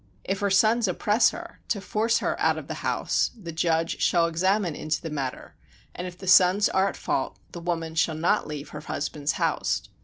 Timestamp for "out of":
2.41-2.67